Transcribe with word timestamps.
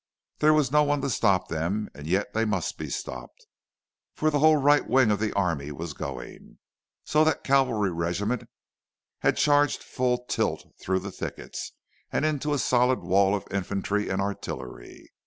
There 0.39 0.51
was 0.55 0.71
no 0.71 0.81
one 0.81 1.01
to 1.01 1.11
stop 1.11 1.47
them 1.49 1.87
and 1.93 2.07
yet 2.07 2.33
they 2.33 2.43
must 2.43 2.79
be 2.79 2.89
stopped, 2.89 3.45
for 4.15 4.31
the 4.31 4.39
whole 4.39 4.57
right 4.57 4.89
wing 4.89 5.11
of 5.11 5.19
the 5.19 5.31
army 5.33 5.71
was 5.71 5.93
going. 5.93 6.57
So 7.03 7.23
that 7.23 7.43
cavalry 7.43 7.91
regiment 7.91 8.49
had 9.19 9.37
charged 9.37 9.83
full 9.83 10.25
tilt 10.25 10.65
through 10.81 11.01
the 11.01 11.11
thickets, 11.11 11.73
and 12.11 12.25
into 12.25 12.51
a 12.51 12.57
solid 12.57 12.97
wall 13.03 13.35
of 13.35 13.45
infantry 13.51 14.09
and 14.09 14.19
artillery. 14.19 15.11